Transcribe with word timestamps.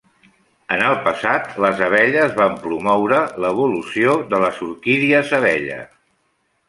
En 0.75 0.83
el 0.85 0.95
passat, 1.07 1.51
les 1.65 1.83
abelles 1.87 2.33
van 2.39 2.57
promoure 2.63 3.21
l'evolució 3.45 4.17
de 4.33 4.41
les 4.45 4.59
orquídies 4.71 5.35
abella. 5.43 5.79